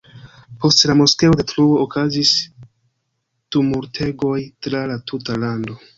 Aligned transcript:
Post 0.61 0.79
la 0.91 0.93
moskeo-detruo 1.01 1.75
okazis 1.83 2.31
tumultegoj 3.57 4.35
tra 4.69 4.83
la 4.95 4.97
tuta 5.13 5.37
lando. 5.45 5.79